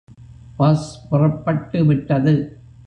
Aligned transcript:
Bus 0.57 1.07
புறப்பட்டு 1.09 1.85
விட்டது. 1.85 2.33